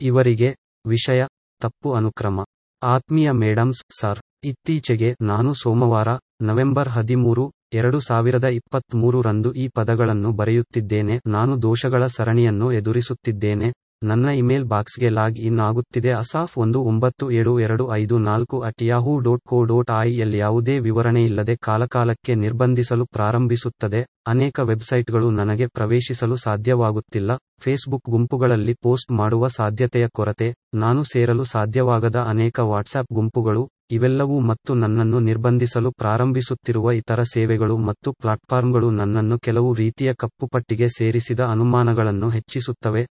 [0.00, 0.56] ಇವರಿಗೆ
[0.86, 1.24] ವಿಷಯ,
[1.60, 2.40] ತಪ್ಪು ಅನುಕ್ರಮ.
[2.82, 6.08] ಆತ್ಮೀಯ ಮೇಡಮ್ಸ್, ಸರ್, ಇತ್ತೀಚೆಗೆ ನಾನು ಸೋಮವಾರ,
[6.42, 11.20] ನವೆಂಬರ್ ಹದಿಮೂರು, ಎರಡು ಸಾವಿರದ ಇಪ್ಪತ್ಮೂರು ರಂದು ಈ ಪದಗಳನ್ನು ಬರೆಯುತ್ತಿದ್ದೇನೆ.
[11.26, 13.72] ನಾನು ದೋಷಗಳ ಸರಣಿಯನ್ನು ಎದುರಿಸುತ್ತಿದ್ದೇನೆ.
[14.08, 16.10] ನನ್ನ ಇಮೇಲ್ ಬಾಕ್ಸ್ಗೆ ಲಾಗ್ ಇನ್ ಆಗುತ್ತಿದೆ.
[16.12, 20.78] ಅಸಾಫ್ ಒಂದು ಒಂಬತ್ತು ಏಳು ಎರಡು ಐದು ನಾಲ್ಕು at Yahoo dot co dot I L ಯಾವುದೇ
[20.78, 24.00] ವಿವರಣೆಯಿಲ್ಲದೆ ಕಾಲಕಾಲಕ್ಕೆ ನಿರ್ಬಂಧಿಸಲು ಪ್ರಾರಂಭಿಸುತ್ತದೆ.
[24.26, 27.30] ಅನೇಕ ವೆಬ್ಸೈಟ್ಗಳು ನನಗೆ ಪ್ರವೇಶಿಸಲು ಸಾಧ್ಯವಾಗುತ್ತಿಲ್ಲ.
[27.60, 35.20] ಫೇಸ್ಬುಕ್ ಗುಂಪುಗಳಲ್ಲಿ ಪೋಸ್ಟ್ ಮಾಡುವ ಸಾಧ್ಯತೆಯ ಕೊರತೆ, ನಾನು ಸೇರಲು ಸಾಧ್ಯವಾಗದ ಅನೇಕ ವಾಟ್ಸಾಪ್ ಗುಂಪುಗಳು, ಇವೆಲ್ಲವೂ ಮತ್ತು ನನ್ನನ್ನು
[35.20, 43.04] ನಿರ್ಬಂಧಿಸಲು ಪ್ರಾರಂಭಿಸುತ್ತಿರುವ ಇತರ ಸೇವೆಗಳು ಮತ್ತು ಪ್ಲಾಟ್ಫಾರ್ಮ್ಗಳು ನನ್ನನ್ನು ಕೆಲವು ರೀತಿಯ ಕಪ್ಪುಪಟ್ಟಿಗೆ ಸೇರಿಸಿದ ಅನುಮಾನಗಳನ್ನು ಹೆಚ್ಚಿಸುತ್ತವೆ.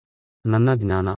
[0.45, 1.09] ನನ್ನ ಜ್ಞಾನ.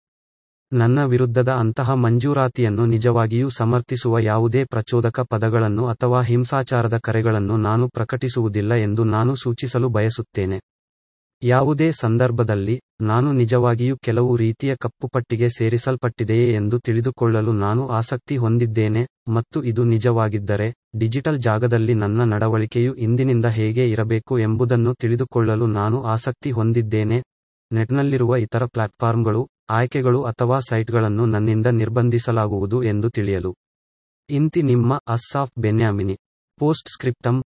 [0.71, 9.03] ನನ್ನ ವಿರುದ್ಧದ ಅಂತಹ ಮಂಜೂರಾತಿಯನ್ನು ನಿಜವಾಗಿಯೂ ಸಮರ್ಥಿಸುವ ಯಾವುದೇ ಪ್ರಚೋದಕ ಪದಗಳನ್ನು ಅಥವಾ ಹಿಂಸಾಚಾರದ ಕರೆಗಳನ್ನು ನಾನು ಪ್ರಕಟಿಸುವುದಿಲ್ಲ ಎಂದು
[9.03, 10.57] ನಾನು ಸೂಚಿಸಲು ಬಯಸುತ್ತೇನೆ.
[11.41, 19.83] ಯಾವುದೇ ಸಂದರ್ಭದಲ್ಲಿ ನಾನು ನಿಜವಾಗಿಯೂ ಕೆಲವು ರೀತಿಯ ಕಪ್ಪುಪಟ್ಟಿಗೆ ಸೇರಿಸಲ್ಪಟ್ಟಿದೆಯೇ ಎಂದು ತಿಳಿದುಕೊಳ್ಳಲು ನಾನು ಆಸಕ್ತಿ ಹೊಂದಿದ್ದೇನೆ ಮತ್ತು ಇದು
[19.83, 27.19] ನಿಜವಾಗಿದ್ದರೆ ಡಿಜಿಟಲ್ ಜಾಗದಲ್ಲಿ ನನ್ನ ನಡವಳಿಕೆಯು ಇಂದಿನಿಂದ ಹೇಗೆ ಇರಬೇಕು ಎಂಬುದನ್ನು ತಿಳಿದುಕೊಳ್ಳಲು ನಾನು ಆಸಕ್ತಿ ಹೊಂದಿದ್ದೇನೆ
[27.71, 33.55] ನೆಟ್ನಲ್ಲಿರುವ ಇತರ ಪ್ಲಾಟ್ಫಾರ್ಮ್ಗಳು, ಆಯ್ಕೆಗಳು ಅಥವಾ ಸೈಟ್ಗಳನ್ನು ನನ್ನಿಂದ ನಿರ್ಬಂಧಿಸಲಾಗುವುದು ಎಂದು ತಿಳಿಯಲು.
[34.29, 36.17] ಇಂತಿ ನಿಮ್ಮ ಅಸ್ಸಾಫ್ ಬೆನ್ಯಾಮಿನಿ.
[36.59, 37.43] ಪೋಸ್ಟ್ ಸ್ಕ್ರಿಪ್ಟಮ್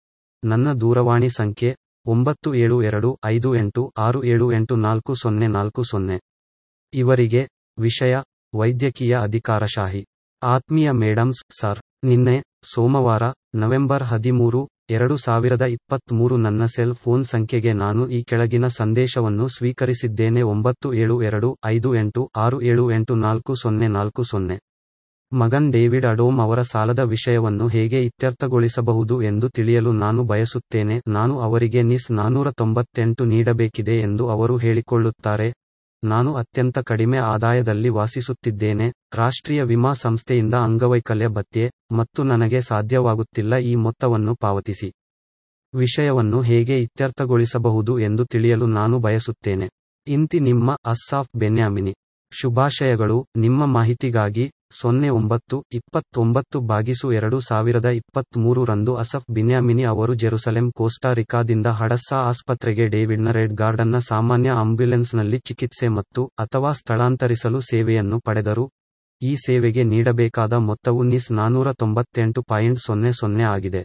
[0.44, 6.20] ನನ್ನ ದೂರವಾಣಿ ಸಂಖ್ಯೆ ಒಂಬತ್ತು ಏಳು ಎರಡು ಐದು ಎಂಟು ಆರು ಏಳು ಎಂಟು ನಾಲ್ಕು ಸೊನ್ನೆ ನಾಲ್ಕು ಸೊನ್ನೆ.
[6.92, 8.16] ಇವರಿಗೆ ವಿಷಯ,
[8.54, 10.06] ವೈದ್ಯಕೀಯ ಅಧಿಕಾರಶಾಹಿ.
[10.42, 11.78] ಆತ್ಮೀಯ ಮೇಡಮ್ಸ್ ಸರ್.
[12.04, 13.22] ನಿನ್ನೆ ಸೋಮವಾರ,
[13.54, 20.94] ನವೆಂಬರ್ ಹದಿಮೂರು ಎರಡು ಸಾವಿರದ ಇಪ್ಪತ್ತ್ಮೂರು ನನ್ನ ಸೆಲ್ ಫೋನ್ ಸಂಖ್ಯೆಗೆ ನಾನು ಈ ಕೆಳಗಿನ ಸಂದೇಶವನ್ನು ಸ್ವೀಕರಿಸಿದ್ದೇನೆ ಒಂಬತ್ತು
[20.94, 24.56] ಏಳು ಎರಡು ಐದು ಎಂಟು ಆರು ಏಳು ಎಂಟು ನಾಲ್ಕು ಸೊನ್ನೆ ನಾಲ್ಕು ಸೊನ್ನೆ.
[25.32, 31.00] ಮಗನ್ ಡೇವಿಡ್ ಅಡೋಮ್ ಅವರ ಸಾಲದ ವಿಷಯವನ್ನು ಹೇಗೆ ಇತ್ಯರ್ಥಗೊಳಿಸಬಹುದು ಎಂದು ತಿಳಿಯಲು ನಾನು ಬಯಸುತ್ತೇನೆ.
[31.08, 35.48] ನಾನು ಅವರಿಗೆ ನಿಸ್ ನಾನೂರ ತೊಂಬತ್ತೆಂಟು ನೀಡಬೇಕಿದೆ ಎಂದು ಅವರು ಹೇಳಿಕೊಳ್ಳುತ್ತಾರೆ.
[36.06, 44.34] ನಾನು ಅತ್ಯಂತ ಕಡಿಮೆ ಆದಾಯದಲ್ಲಿ ವಾಸಿಸುತ್ತಿದ್ದೇನೆ, ರಾಷ್ಟ್ರೀಯ ವಿಮಾ ಸಂಸ್ಥೆಯಿಂದ ಅಂಗವೈಕಲ್ಯ ಭತ್ಯೆ, ಮತ್ತು ನನಗೆ ಸಾಧ್ಯವಾಗುತ್ತಿಲ್ಲ ಈ ಮೊತ್ತವನ್ನು
[44.34, 44.92] ಪಾವತಿಸಿ.
[45.74, 49.68] ವಿಷಯವನ್ನು ಹೇಗೆ ಇತ್ಯರ್ಥಗೊಳಿಸಬಹುದು ಎಂದು ತಿಳಿಯಲು ನಾನು ಬಯಸುತ್ತೇನೆ.
[50.06, 51.94] ಇಂತಿ ನಿಮ್ಮ ಅಸ್ಸಾಫ್ ಬೆನ್ಯಾಮಿನಿ.
[52.32, 60.66] ಶುಭಾಶಯಗಳು, ನಿಮ್ಮ ಮಾಹಿತಿಗಾಗಿ ಸೊನ್ನೆ ಒಂಬತ್ತು, ಇಪ್ಪತ್ತೊಂಬತ್ತು ಬಾಗಿಸು ಎರಡು ಸಾವಿರದ ಇಪ್ಪತ್ಮೂರು ರಂದು ಅಸಫ್ ಬಿನ್ಯಾಮಿನಿ ಅವರು ಜೆರುಸಲೆಂ
[60.70, 68.64] ಕೋಸ್ಟಾರಿಕಾದಿಂದ ಹಡಸ್ಸಾ ಆಸ್ಪತ್ರೆಗೆ ಡೇವಿಡ್ನ ರೆಡ್ ಗಾರ್ಡನ್ನ ಸಾಮಾನ್ಯ ಆಂಬ್ಯುಲೆನ್ಸ್ನಲ್ಲಿ ಚಿಕಿತ್ಸೆ ಮತ್ತು ಅಥವಾ ಸ್ಥಳಾಂತರಿಸಲು ಸೇವೆಯನ್ನು ಪಡೆದರು.
[69.22, 73.82] ಈ ಸೇವೆಗೆ ನೀಡಬೇಕಾದ ಮೊತ್ತವು ನಿಸ್ ನಾನೂರ ತೊಂಬತ್ತೆಂಟು ಪಾಯಿಂಟ್ ಸೊನ್ನೆ ಸೊನ್ನೆ ಆಗಿದೆ.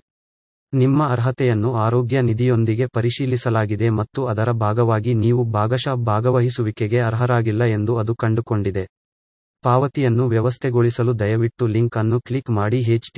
[0.74, 8.84] ನಿಮ್ಮ ಅರ್ಹತೆಯನ್ನು ಆರೋಗ್ಯ ನಿಧಿಯೊಂದಿಗೆ ಪರಿಶೀಲಿಸಲಾಗಿದೆ ಮತ್ತು ಅದರ ಭಾಗವಾಗಿ ನೀವು ಭಾಗಶಃ ಭಾಗವಹಿಸುವಿಕೆಗೆ ಅರ್ಹರಾಗಿಲ್ಲ ಎಂದು ಅದು ಕಂಡುಕೊಂಡಿದೆ.
[9.64, 13.10] ಪಾವತಿಯನ್ನು ವ್ಯವಸ್ಥೆಗೊಳಿಸಲು ದಯವಿಟ್ಟು ಲಿಂಕ್ ಅನ್ನು ಕ್ಲಿಕ್ ಮಾಡಿ H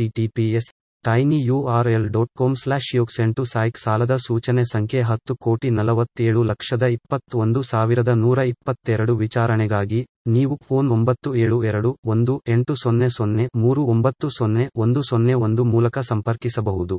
[0.55, 0.69] S
[1.05, 6.43] tiny U R L dot com slash ಯೋಕ್ಸೆಂಟು ಸಾಯ್ಕ್ ಸಾಲದ ಸೂಚನೆ ಸಂಖ್ಯೆ ಹತ್ತು ಕೋಟಿ ನಲವತ್ತೇಳು
[6.43, 13.47] ಲಕ್ಷದ ಇಪ್ಪತ್ತೊಂದು ಸಾವಿರದ ನೂರ ಇಪ್ಪತ್ತೆರಡು ವಿಚಾರಣೆಗಾಗಿ ನೀವು ಫೋನ್ ಒಂಬತ್ತು ಏಳು ಎರಡು ಒಂದು ಎಂಟು ಸೊನ್ನೆ ಸೊನ್ನೆ
[13.55, 16.97] ಮೂರು ಒಂಬತ್ತು ಸೊನ್ನೆ ಒಂದು ಸೊನ್ನೆ ಒಂದು ಮೂಲಕ ಸಂಪರ್ಕಿಸಬಹುದು.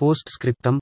[0.00, 0.80] ಪೋಸ್ಟ್ ಸ್ಕ್ರಿಪ್ಟಮ್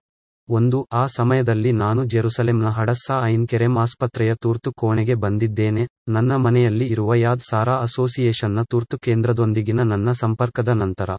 [0.51, 7.15] ಒಂದು, ಆ ಸಮಯದಲ್ಲಿ ನಾನು ಜೆರುಸಲೆಂನ ಹಡಸ್ಸಾ ಐನ್ ಕೆರೆಮ್ ಆಸ್ಪತ್ರೆಯ ತುರ್ತು ಕೋಣೆಗೆ ಬಂದಿದ್ದೇನೆ, ನನ್ನ ಮನೆಯಲ್ಲಿ ಇರುವ
[7.15, 11.11] ಯಾದ್ ಸಾರಾ ಅಸೋಸಿಯೇಷನ್ನ ತುರ್ತು ಕೇಂದ್ರದೊಂದಿಗಿನ ನನ್ನ ಸಂಪರ್ಕದ ನಂತರ.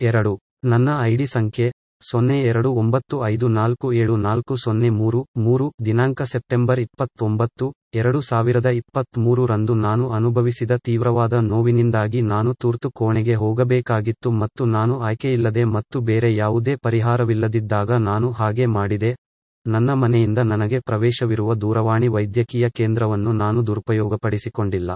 [0.00, 0.32] ಎರಡು,
[0.64, 1.68] ನನ್ನ ಐಡಿ ಸಂಖ್ಯೆ,
[2.02, 8.66] ಸೊನ್ನೆ ಎರಡು ಒಂಬತ್ತು ಐದು ನಾಲ್ಕು ಏಳು ನಾಲ್ಕು ಸೊನ್ನೆ ಮೂರು ಮೂರು, ದಿನಾಂಕ ಸೆಪ್ಟೆಂಬರ್ ಇಪ್ಪತ್ತೊಂಬತ್ತು ಎರಡು ಸಾವಿರದ
[8.66, 16.34] ಇಪ್ಪತ್ಮೂರು ರಂದು ನಾನು ಅನುಭವಿಸಿದ ತೀವ್ರವಾದ ನೋವಿನಿಂದಾಗಿ ನಾನು ತುರ್ತು ಕೋಣೆಗೆ ಹೋಗಬೇಕಾಗಿತ್ತು ಮತ್ತು ನಾನು ಆಯ್ಕೆಯಿಲ್ಲದೆ ಮತ್ತು ಬೇರೆ
[16.34, 19.10] ಯಾವುದೇ ಪರಿಹಾರವಿಲ್ಲದಿದ್ದಾಗ ನಾನು ಹಾಗೆ ಮಾಡಿದೆ.
[19.66, 24.90] ನನ್ನ ಮನೆಯಿಂದ ನನಗೆ ಪ್ರವೇಶವಿರುವ ದೂರವಾಣಿ ವೈದ್ಯಕೀಯ ಕೇಂದ್ರವನ್ನು ನಾನು ದುರುಪಯೋಗಪಡಿಸಿಕೊಂಡಿಲ್ಲ.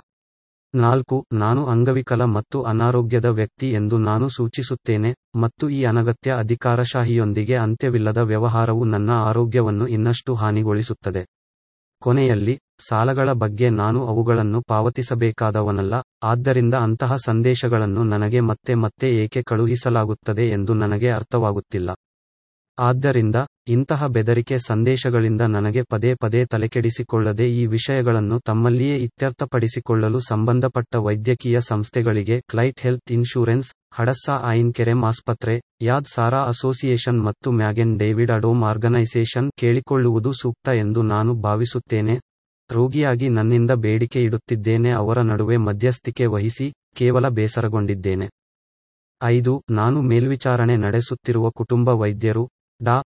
[0.75, 8.85] ನಾಲ್ಕು, ನಾನು ಅಂಗವಿಕಲ ಮತ್ತು ಅನಾರೋಗ್ಯದ ವ್ಯಕ್ತಿ ಎಂದು ನಾನು ಸೂಚಿಸುತ್ತೇನೆ ಮತ್ತು ಈ ಅನಗತ್ಯ ಅಧಿಕಾರಶಾಹಿಯೊಂದಿಗೆ ಅಂತ್ಯವಿಲ್ಲದ ವ್ಯವಹಾರವು
[8.85, 11.23] ನನ್ನ ಆರೋಗ್ಯವನ್ನು ಇನ್ನಷ್ಟು ಹಾನಿಗೊಳಿಸುತ್ತದೆ.
[12.03, 12.55] ಕೊನೆಯಲ್ಲಿ,
[12.89, 21.11] ಸಾಲಗಳ ಬಗ್ಗೆ ನಾನು ಅವುಗಳನ್ನು ಪಾವತಿಸಬೇಕಾದವನಲ್ಲ, ಆದ್ದರಿಂದ ಅಂತಹ ಸಂದೇಶಗಳನ್ನು ನನಗೆ ಮತ್ತೆ ಮತ್ತೆ ಏಕೆ ಕಳುಹಿಸಲಾಗುತ್ತದೆ ಎಂದು ನನಗೆ
[21.11, 21.91] ಅರ್ಥವಾಗುತ್ತಿಲ್ಲ.
[22.79, 23.37] ಆದ್ದರಿಂದ
[23.69, 32.81] ಇಂತಹ ಬೆದರಿಕೆ ಸಂದೇಶಗಳಿಂದ ನನಗೆ ಪದೇ ಪದೇ ತಲೆಕೆಡಿಸಿಕೊಳ್ಳದೆ ಈ ವಿಷಯಗಳನ್ನು ತಮ್ಮಲ್ಲಿಯೇ ಇತ್ಯರ್ಥಪಡಿಸಿಕೊಳ್ಳಲು ಸಂಬಂಧಪಟ್ಟ ವೈದ್ಯಕೀಯ ಸಂಸ್ಥೆಗಳಿಗೆ ಕ್ಲೈಟ್
[32.81, 40.33] ಹೆಲ್ತ್ ಇನ್ಶೂರೆನ್ಸ್, ಹಡಸ್ಸಾ ಆಯಿನ್ ಕೆರೆಮ್ ಆಸ್ಪತ್ರೆ, ಯಾದ್ ಸಾರಾ ಅಸೋಸಿಯೇಷನ್ ಮತ್ತು ಮ್ಯಾಗೆನ್ ಡೇವಿಡ್ ಅಡೋಮ್ ಆರ್ಗನೈಸೇಷನ್ ಕೇಳಿಕೊಳ್ಳುವುದು
[40.33, 42.21] ಸೂಕ್ತ ಎಂದು ನಾನು ಭಾವಿಸುತ್ತೇನೆ.
[42.71, 48.29] ರೋಗಿಯಾಗಿ ನನ್ನಿಂದ ಬೇಡಿಕೆ ಇಡುತ್ತಿದ್ದೇನೆ ಅವರ ನಡುವೆ ಮಧ್ಯಸ್ಥಿಕೆ ವಹಿಸಿ ಕೇವಲ ಬೇಸರಗೊಂಡಿದ್ದೇನೆ.
[49.25, 52.49] ಐದು, ನಾನು ಮೇಲ್ವಿಚಾರಣೆ ನಡೆಸುತ್ತಿರುವ ಕುಟುಂಬ ವೈದ್ಯರು
[52.81, 53.03] ಡಾ.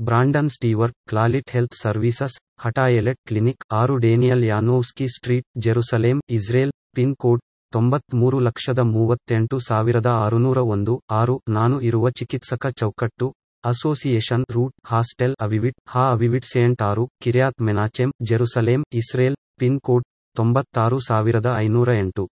[0.00, 7.42] Brandon Stever Clalit health services, Hatayelet clinic, ಆರು Daniel Yanovsky street Jerusalem Israel, pin code,
[7.72, 13.34] ತೊಂಬತ್ಮೂರು ಲಕ್ಷದ ಮೂವತ್ತೆಂಟು ಸಾವಿರದ ಆರುನೂರ ಒಂದು, ಆರು, ನಾನು ಇರುವ ಚಿಕಿತ್ಸಕ ಚೌಕಟ್ಟು,
[13.64, 20.06] ಅಸೋಸಿಯೇಷನ್, ರೂಟ್, ಹಾಸ್ಟೆಲ್, ಅವಿವಿಟ್, ಹಾ ಅವಿವಿಟ್ ಸೇಂಟ್ ಆರು, Kiryat Menachem Jerusalem, Israel, pin code,
[20.36, 22.28] ತೊಂಬತ್ತಾರು ಸಾವಿರದ ಐನೂರ ಎಂಟು.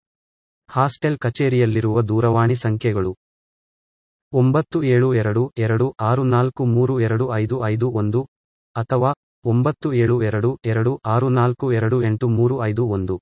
[0.70, 3.16] ಹಾಸ್ಟೆಲ್ ಕಚೇರಿಯಲ್ಲಿರುವ ದೂರವಾಣಿ ಸಂಖ್ಯೆಗಳು.
[4.34, 8.22] ಒಂಬತ್ತು ಏಳು ಎರಡು ಎರಡು ಆರು ನಾಲ್ಕು ಮೂರು ಎರಡು ಐದು ಐದು ಒಂದು
[8.76, 9.12] ಅಥವಾ
[9.46, 13.16] ಒಂಬತ್ತು ಏಳು ಎರಡು ಎರಡು ಆರು ನಾಲ್ಕು ಎರಡು ಎಂಟು ಮೂರು ಐದು ಒಂದು.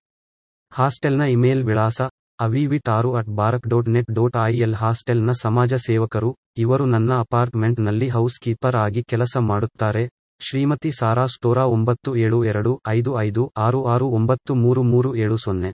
[0.71, 2.01] ಹಾಸ್ಟೆಲ್ನ ಇಮೇಲ್ ವಿಳಾಸ
[2.39, 6.29] ಅವಿವಿಟ್ ಆರು at Barak dot net dot I L ಹಾಸ್ಟೆಲ್ನ ಸಮಾಜ ಸೇವಕರು,
[6.63, 10.03] ಇವರು ನನ್ನ ಅಪಾರ್ಟ್ಮೆಂಟ್ನಲ್ಲಿ ಹೌಸ್ ಕೀಪರ್ ಆಗಿ ಕೆಲಸ ಮಾಡುತ್ತಾರೆ.
[10.41, 15.71] ಶ್ರೀಮತಿ ಸಾರಾ ಸ್ಟೋರಾ ಒಂಬತ್ತು ಏಳು ಎರಡು ಐದು ಐದು ಆರು ಆರು ಒಂಬತ್ತು ಮೂರು ಮೂರು ಏಳು ಸೊನ್ನೆ.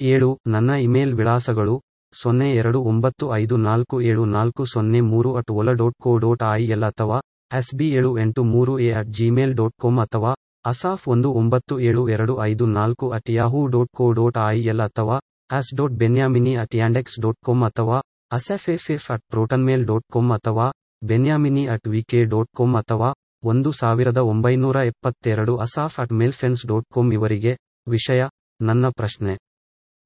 [0.00, 1.76] ಏಳು, ನನ್ನ ಇಮೇಲ್ ವಿಳಾಸಗಳು
[2.12, 6.62] ಸೊನ್ನೆ ಎರಡು ಒಂಬತ್ತು ಐದು ನಾಲ್ಕು ಏಳು ನಾಲ್ಕು ಸೊನ್ನೆ ಮೂರು at ola dot co dot I
[6.74, 7.18] L ಅಥವಾ
[7.58, 10.32] ಎಸ್ ಬಿ ಏಳು ಎಂಟು ಮೂರು A at Gmail dot com ಅಥವಾ
[10.64, 15.16] ಅಸಾಫ್ ಒಂದು ಒಂಬತ್ತು ಏಳು ಎರಡು ಐದು ನಾಲ್ಕು at Yahoo dot co dot I L ಅಥವಾ
[15.50, 17.98] as dot Benyamini at Yandex dot com ಅಥವಾ
[18.30, 20.66] ಅಸೆಫೆಫೆಫ್ ಅಟ್ ಪ್ರೋಟನ್ಮೇಲ್ ಡಾಟ್ ಕಾಮ್ ಅಥವಾ
[21.02, 23.10] Benyamini at VK dot com ಅಥವಾ
[23.44, 27.52] ಒಂದು ಸಾವಿರದ ಒಂಬೈನೂರ ಎಪ್ಪತ್ತೆರಡು Asaf at Mailfence dot com ಇವರಿಗೆ
[27.86, 28.22] ವಿಷಯ,
[28.60, 29.34] ನನ್ನ ಪ್ರಶ್ನೆ.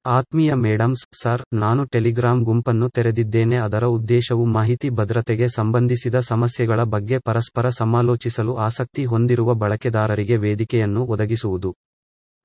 [0.05, 7.69] ಆತ್ಮೀಯ ಮೇಡಮ್ಸ್, ಸರ್, ನಾನು ಟೆಲಿಗ್ರಾಮ್ ಗುಂಪನ್ನು ತೆರೆದಿದ್ದೇನೆ, ಅದರ ಉದ್ದೇಶವು ಮಾಹಿತಿ ಭದ್ರತೆಗೆ ಸಂಬಂಧಿಸಿದ ಸಮಸ್ಯೆಗಳ ಬಗ್ಗೆ ಪರಸ್ಪರ
[7.69, 11.71] ಸಮಾಲೋಚಿಸಲು ಆಸಕ್ತಿ ಹೊಂದಿರುವ ಬಳಕೆದಾರರಿಗೆ ವೇದಿಕೆಯನ್ನು ಒದಗಿಸುವುದು.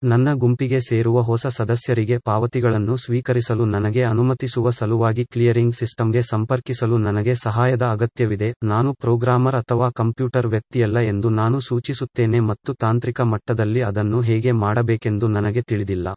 [0.03, 7.83] ನನ್ನ ಗುಂಪಿಗೆ ಸೇರುವ ಹೊಸ ಸದಸ್ಯರಿಗೆ ಪಾವತಿಗಳನ್ನು ಸ್ವೀಕರಿಸಲು ನನಗೆ ಅನುಮತಿಸುವ ಸಲುವಾಗಿ ಕ್ಲಿಯರಿಂಗ್ ಸಿಸ್ಟಮ್ಗೆ ಸಂಪರ್ಕಿಸಲು ನನಗೆ ಸಹಾಯದ
[7.83, 15.29] ಅಗತ್ಯವಿದೆ, ನಾನು ಪ್ರೋಗ್ರಾಮರ್ ಅಥವಾ ಕಂಪ್ಯೂಟರ್ ವ್ಯಕ್ತಿಯಲ್ಲ ಎಂದು ನಾನು ಸೂಚಿಸುತ್ತೇನೆ ಮತ್ತು ತಾಂತ್ರಿಕ ಮಟ್ಟದಲ್ಲಿ ಅದನ್ನು ಹೇಗೆ ಮಾಡಬೇಕೆಂದು
[15.29, 16.09] ನನಗೆ ತಿಳಿದಿಲ್ಲ.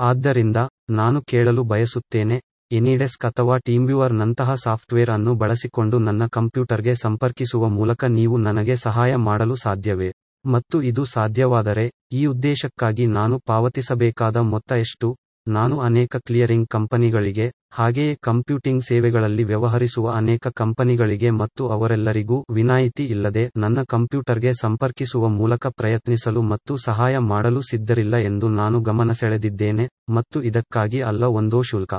[0.00, 0.56] ಆದ್ದರಿಂದ
[0.90, 2.36] ನಾನು ಕೇಳಲು ಬಯಸುತ್ತೇನೆ
[2.70, 9.56] ಎನಿಡೆಸ್ಕ್ ಅಥವಾ ಟೀಮ್ವ್ಯೂವರ್ ನಂತಹ ಸಾಫ್ಟ್ವೇರ್ ಅನ್ನು ಬಳಸಿಕೊಂಡು ನನ್ನ ಕಂಪ್ಯೂಟರ್ಗೆ ಸಂಪರ್ಕಿಸುವ ಮೂಲಕ ನೀವು ನನಗೆ ಸಹಾಯ ಮಾಡಲು
[9.56, 10.10] ಸಾಧ್ಯವೇ?
[10.44, 15.08] ಮತ್ತು ಇದು ಸಾಧ್ಯವಾದರೆ, ಈ ಉದ್ದೇಶಕ್ಕಾಗಿ ನಾನು ಪಾವತಿಸಬೇಕಾದ ಮೊತ್ತ ಎಷ್ಟು?
[15.50, 23.82] ನಾನು ಅನೇಕ ಕ್ಲಿಯರಿಂಗ್ ಕಂಪನಿಗಳಿಗೆ, ಹಾಗೆಯೇ ಕಂಪ್ಯೂಟಿಂಗ್ ಸೇವೆಗಳಲ್ಲಿ ವ್ಯವಹರಿಸುವ ಅನೇಕ ಕಂಪನಿಗಳಿಗೆ ಮತ್ತು ಅವರೆಲ್ಲರಿಗೂ ವಿನಾಯಿತಿ ಇಲ್ಲದೆ ನನ್ನ
[23.82, 31.24] ಕಂಪ್ಯೂಟರ್ಗೆ ಸಂಪರ್ಕಿಸುವ ಮೂಲಕ ಪ್ರಯತ್ನಿಸಲು ಮತ್ತು ಸಹಾಯ ಮಾಡಲು ಸಿದ್ಧರಿಲ್ಲ ಎಂದು ನಾನು ಗಮನ ಸೆಳೆದಿದ್ದೇನೆ ಮತ್ತು ಇದಕ್ಕಾಗಿ ಅಲ್ಲ
[31.24, 31.94] ಒಂದೋ ಶುಲ್ಕ.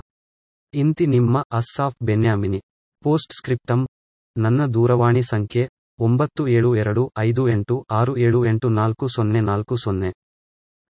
[0.73, 2.61] ಇಂತಿ ನಿಮ್ಮ ಅಸ್ಸಾಫ್ ಬೆನ್ಯಾಮಿನಿ.
[3.03, 3.87] ಪೋಸ್ಟ್ ಸ್ಕ್ರಿಪ್ಟಂ.
[4.35, 5.69] ನನ್ನ ದೂರವಾಣಿ ಸಂಖ್ಯೆ,
[5.99, 10.09] ಒಂಬತ್ತು ಏಳು ಎರಡು ಐದು ಎಂಟು ಆರು ಏಳು ಎಂಟು ನಾಲ್ಕು ಸೊನ್ನೆ ನಾಲ್ಕು ಸೊನ್ನೆ.